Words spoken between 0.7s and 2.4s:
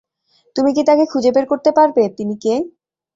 কি তাকে খুঁজে বের করতে পারবে, তিনি